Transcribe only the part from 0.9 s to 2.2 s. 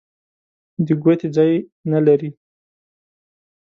ګوتې ځای نه